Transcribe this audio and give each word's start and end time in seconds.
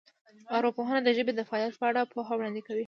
ارواپوهنه 0.55 0.99
د 1.03 1.09
ژبې 1.17 1.33
د 1.35 1.41
فعالیت 1.49 1.73
په 1.79 1.85
اړه 1.89 2.01
پوهه 2.11 2.33
وړاندې 2.35 2.61
کوي 2.67 2.79